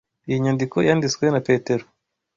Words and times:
Iyi 0.27 0.37
nyandiko 0.43 0.77
yanditswe 0.87 1.23
na 1.29 1.41
Petero. 1.47 1.85